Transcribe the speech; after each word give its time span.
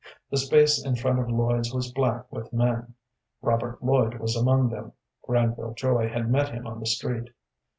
The 0.31 0.37
space 0.37 0.83
in 0.83 0.95
front 0.95 1.19
of 1.19 1.29
Lloyd's 1.29 1.71
was 1.71 1.91
black 1.91 2.25
with 2.31 2.51
men. 2.51 2.95
Robert 3.43 3.83
Lloyd 3.83 4.15
was 4.15 4.35
among 4.35 4.69
them. 4.69 4.93
Granville 5.21 5.75
Joy 5.75 6.09
had 6.09 6.27
met 6.27 6.49
him 6.49 6.65
on 6.65 6.79
the 6.79 6.87
street. 6.87 7.29